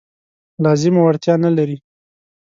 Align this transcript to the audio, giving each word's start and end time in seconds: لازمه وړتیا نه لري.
لازمه 0.63 1.01
وړتیا 1.03 1.35
نه 1.45 1.49
لري. 1.57 1.77